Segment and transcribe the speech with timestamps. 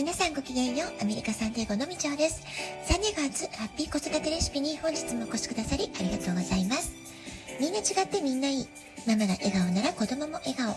[0.00, 2.40] 皆さんごきげんよう、アメリカサンデーゴのみちょうです。
[2.86, 6.94] サンデーゴ初ハッピー子育てレシピに本日もお越しくださりありがとうございます。
[7.60, 8.68] みんな違ってみんないい。
[9.06, 10.72] ママが笑顔なら子供も笑顔。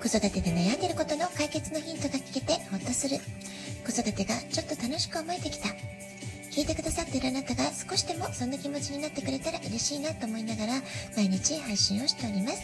[0.00, 3.18] 子育てで悩んでることの解決のヒントが聞けてほっとする。
[3.84, 5.68] 子育てがちょっと楽しく思えてきた。
[6.50, 10.72] 聞いてくださっているあなたが少しでもそんな気持ちになってくれたら嬉しいなと思いながら
[11.14, 12.62] 毎日配信をしております。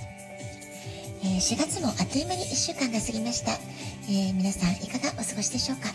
[1.22, 3.52] え、4月もあっという間に1週間が過ぎました。
[3.52, 5.88] えー、皆さんいかがお過ごしでしょうか？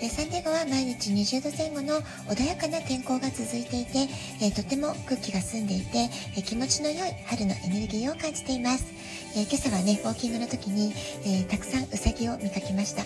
[0.00, 4.08] えサンディエゴは毎日20度前後の穏やかな天候が続いていて、
[4.42, 8.84] えとても空気が澄んでいて、え気持ちの良い春のエネルギーを感じています。
[9.36, 10.92] え今朝はね、ウォーキングの時に、
[11.24, 13.02] えたくさんうさぎを見かけました。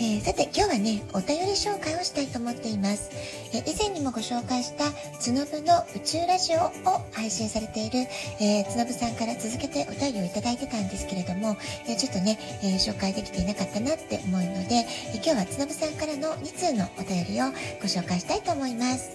[0.00, 3.10] えー、さて今日はね、お便り紹介をしたいと思っています。
[3.52, 8.00] えー、以前にもご紹介したつのぶの宇宙ラジオを配信されている、
[8.40, 17.46] えー、つのぶさんから続けてお便りをいただいてたんですけれども、えちょっとね、え紹介できていなかったなって思うので、え今日はつのぶさんからの2通のお便りを
[17.80, 19.10] ご紹介したいと思います。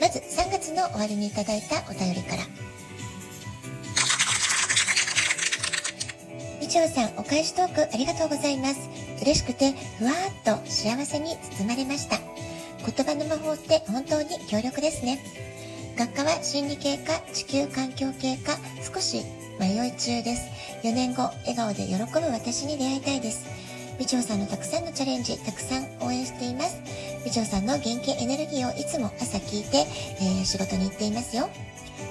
[0.00, 2.42] まず3月の終わりにいただいたお便りから。
[6.60, 9.03] みちょうさん、お返しトークありがとうございます。
[9.22, 12.18] 嬉しくてふわーっと幸せに包まれました。
[12.86, 15.18] 言葉の魔法って本当に強力ですね。
[15.96, 19.22] 学科は心理系か地球環境系か少し
[19.58, 20.48] 迷い中です。
[20.82, 23.46] 4年後笑顔で喜ぶ私に出会いたいです。
[23.98, 26.80] みちょうさんのたくさんのチャレンジたくさん応援しています。
[27.24, 29.86] みちょうさんの元気エネルギーをいつも朝聞いて、
[30.20, 31.48] えー、仕事に行っていますよ。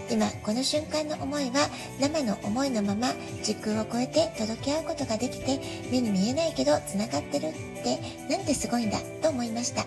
[0.09, 5.59] 今この瞬間の思いは生の思いのまま時空を超えて届け合うことができて
[5.91, 9.83] 目に見えないけど繋がってるってなんてすごいんだと思いました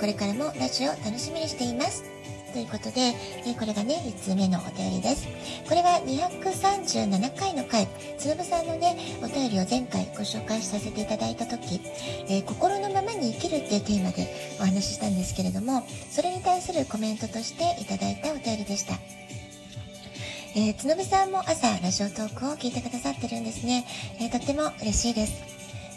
[0.00, 2.12] これからもラジオ楽しみにしています
[2.52, 3.14] ということで、
[3.46, 5.26] えこれがね、1つ目のお便りです。
[5.66, 7.88] これは237回の回、
[8.18, 11.80] つのぶさんのね、お便りを前回ご紹介させていただいた時、
[12.28, 14.28] えー、心のままに生きるっていうテーマで
[14.60, 18.94] お話ししたんですけれども、それに対するコメントとしていただいたお便りでした。
[20.54, 23.86] えー、つのぶさんも朝ラジオトークを聞いてくださってるんですね。
[24.20, 25.42] えー、とっても嬉しいです。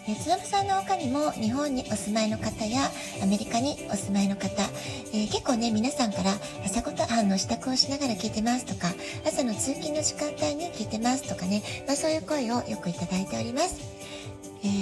[0.07, 2.89] えー、つのぶさんの他にも日本にお住まいの方や
[3.21, 4.47] アメリカにお住まいの方、
[5.11, 6.31] えー、結構ね、皆さんから
[6.65, 8.94] 朝ごはんの支度をしながら聞いてますとか、
[9.27, 13.94] 朝の通勤の時間帯に聞いてますとかね、まあ、そういう声をよくいただいております。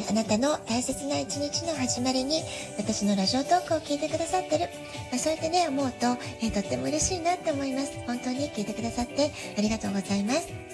[0.02, 2.42] ー、あなたの大切な一日の始まりに
[2.78, 4.66] 私のラジオトークを聞いてくださってる、
[5.12, 6.08] まあ、そうやってね思うと、
[6.42, 7.98] えー、とっても嬉しいなって思います。
[8.08, 10.74] 本当に聞いてくださってありがとうございます。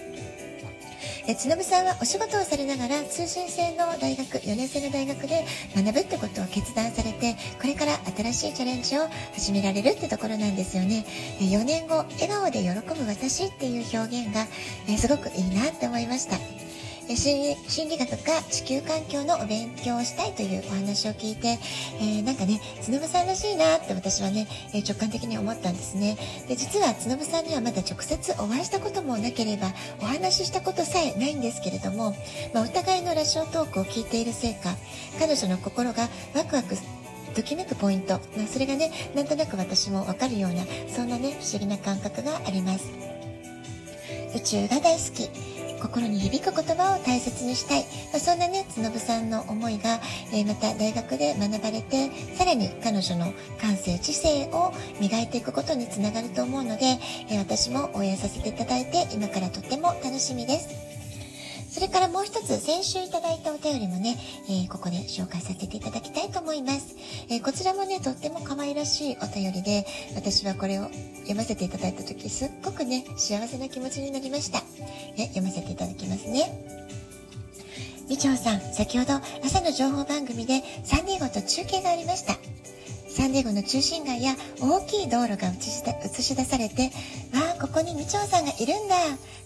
[1.30, 9.01] えつのぶさんはお仕事をされながら通信制の大学4年生の大学で学ぶってことを決断されてこれから新しいチャレンジを
[9.36, 11.06] 始められるってところなんですよね。
[11.40, 14.47] 4年後笑顔で喜ぶ私っていう表現が
[14.88, 16.69] えすごくいいなって思いました。
[17.15, 17.55] 心
[17.89, 21.57] 理学か地球環境のお勉強をしたいというお話を聞いて、
[21.99, 26.17] えー、なんかね、つのぶさんらしいなって私はね、え、直感的に思ったんですね。
[26.47, 32.15] で、実はつのぶさんにはまだ直接お会いしたこともなければ、お話ししたことさえないんですけれども、
[32.53, 34.75] まあ、お互いのラジオトークを聞いているせいか、
[35.19, 36.75] 彼女の心がワクワク
[37.33, 42.91] ときめくポイント、まあ、それがね、なんとなく私もわかるような、そんなね、不思議な感覚があります。
[44.35, 45.69] 宇宙が大好き。
[45.79, 50.00] 心に響く言葉を大切にしたい、まあ、そんなね角さんの思いが、
[50.34, 60.88] えー、また大学で学ばれてさらに彼女の感性知性を磨いていくことにつながると思うので、えー、私も応援させていただいて今からとっても楽しみです。
[61.79, 64.17] それからもう一つ、先週いただいたお便りもね、
[64.50, 66.97] えー、ここで紹介させていただきたいと思います。
[67.29, 70.89] えー、こちらもね、とっても可愛らしいお便りで、私はこれを
[71.22, 74.62] 読ませていただいた時、すっごくね、幸せな気持ちになりました。
[75.16, 76.51] え読ませていただきますね。
[78.09, 79.13] みちょうさん、先ほど
[79.45, 82.34] 朝の情報番組でサンディエゴと中継がありました。
[83.19, 86.84] サンディエゴの中心街や大きい道路が映し映し出されて、
[87.34, 88.96] わあ、ここにみちょうさんがいるんだ。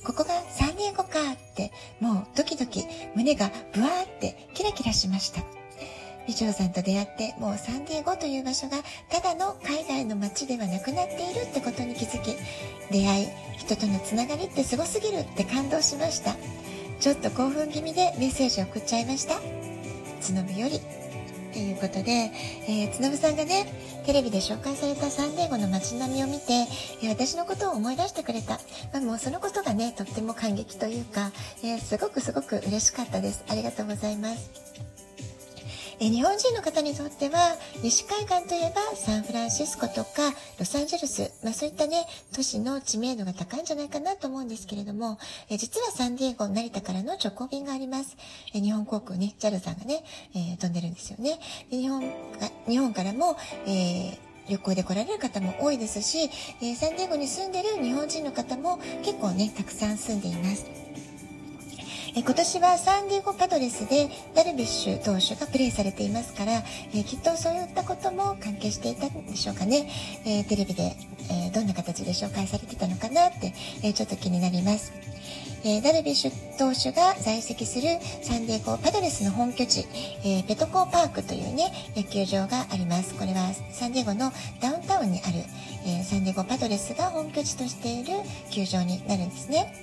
[0.04, 2.86] ここがサンディエゴかって、もうドキドキ
[3.16, 5.42] 胸がブワーってキラキラしました。
[6.28, 8.78] みちょうさんと出会って、もうサンディエゴという場所が
[9.10, 12.36] ただの海外の街ではなくなっているってことに気づき、
[12.92, 13.28] 出会い、
[13.58, 16.36] 人とのつながりってすごすぎるって感動しました。
[17.00, 19.42] ちょっと興奮気味でメッセージを送っちゃいました。
[20.22, 20.80] つのぶより
[21.54, 22.32] ということで、
[22.68, 23.72] えー、つのぶさんがね、
[24.06, 26.68] テレビで紹介されたサンデーゴの街並みを見て、
[27.04, 28.60] えー、私のことを思い出してくれた。
[28.92, 31.32] まあ、もうそのことがね、とっても感激というか、
[31.64, 33.46] えー、すごくすごく嬉しかったです。
[33.48, 34.93] ありがとうございます。
[36.00, 45.18] え日本人の方にとっては西海岸といえばサンフランシスコとかロサンゼルス、まあ、そういったね都市の知名度が高いんじゃないかなと思うんですけれども、
[45.50, 48.16] え実はサンディエゴ成田からの直行便があります、
[48.54, 50.04] え日本航空ね JAL さんがね、
[50.36, 52.08] えー、飛んでるんですよねで日本が
[52.68, 56.30] 日本からも、えー旅行で来られる方も多いですし、
[56.62, 60.66] えー、サンディエゴに住んでる日本人の方も結構ねたくさん住んでいます。
[62.16, 66.62] え今年はサンディエゴパドレスでダルビッシュ投手がプレーされていますから、
[66.94, 69.90] えきっとそういったことも関係していたんでしょうかね、
[70.24, 70.96] えテレビで、
[71.32, 74.94] えどんな形で紹介されてたのかなって、えちょっと気になります。
[75.66, 79.88] えダルビッシュ投手が在籍するサンディエゴパドレスの本拠地、
[80.24, 83.16] えペトコーパークというね、野球場があります。
[83.16, 84.32] これはサンディエゴの
[84.62, 85.40] ダウンタウンにある、
[85.88, 88.14] えサンディエゴパドレスが本拠地としている
[88.52, 89.74] 球場になるんですね。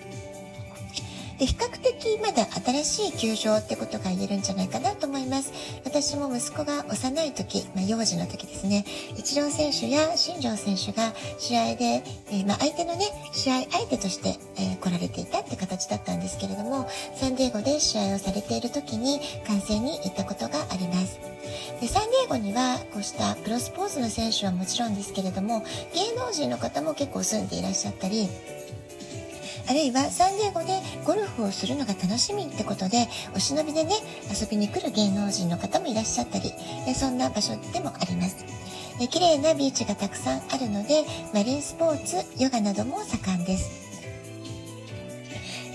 [1.41, 5.55] で比較的まだ新しい球場ってことが言えるんじゃないかなと思います。
[5.87, 8.85] 私も息子が幼い時、まあ、幼児の時ですね。
[9.17, 21.19] イチロー選手や新庄選手が試合で、えー、まあ、相手のね試合相手として、えー、来られていたって形だったんですけれどもサンディエゴで試合をされている時に観戦に行ったことがあります。
[21.81, 25.65] でサンディエゴにはこうしたプロスポーツの選手はもちろんですけれども
[25.95, 28.29] 芸能人の方も結構住んでいらっしゃったり
[29.71, 33.07] あるいはサンディエゴでゴルフをするのが楽しみってことで
[33.37, 33.95] お忍びでね
[34.29, 36.53] 遊びに来る芸能人の方もいらっしゃったり
[36.93, 38.45] そんな場所でもあります。
[39.09, 43.71] 綺麗なビーチがたくさんあるのでマリンスポーツヨガなども盛んです。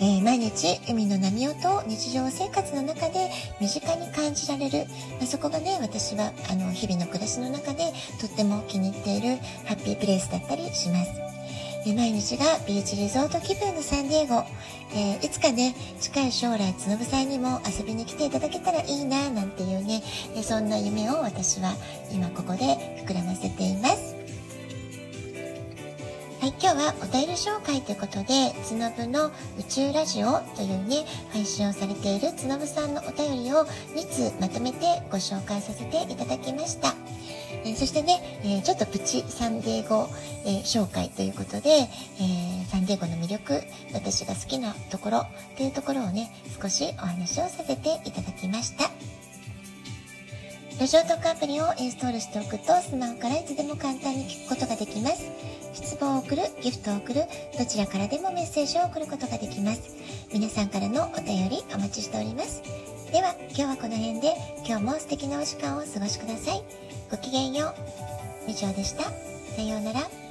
[0.01, 3.31] えー、毎日海の波音を日常生活の中で
[3.61, 4.87] 身近に感じられる、
[5.19, 11.34] まあ、そこがね私はあの日々の暮らしの中でとっても気に入っているハッピープレイスだったりします。
[11.93, 14.43] 毎日がビーチリゾート気分のサンディエゴ、
[14.93, 20.01] えー、いつかね近い将来つのぶさんにも遊びに来ていただけたらいいななんていうね、
[20.35, 21.75] えそんな夢を私は
[22.11, 24.15] 今ここで膨らませています
[26.45, 31.03] はい、今日はお便り紹介ということで、つのぶの宇宙ラジオというね、
[31.33, 33.65] 配信をされているつのぶさんのお便りを
[33.95, 36.93] 2通まとめてご紹介させていただきました。
[37.65, 40.07] えー、そしてね、えー、ちょっとプチサンデーゴ、
[40.45, 43.61] えー、紹介ということで、えサンデーゴの魅力、
[43.93, 45.27] 私が好きなところっ
[45.57, 46.31] ていうところをね、
[46.61, 48.91] 少しお話をさせていただきました。
[50.79, 55.31] ラジオトークアプリをインストールしておくとスマホからいつでも簡単に聞くことができます。
[55.73, 57.21] 質問を送る、ギフトを送る、
[57.57, 59.95] どちらからでもメッセージを送ることができます。
[60.33, 62.61] 皆さんからのお便りお待ちしております。
[63.11, 64.33] では、今日はこの辺で
[64.67, 66.84] 今日も素敵なお時間をお過ごしください。
[67.09, 67.73] ごきげんよ
[68.47, 68.51] う。
[68.51, 69.03] 以上でした。
[69.55, 70.24] さようなら。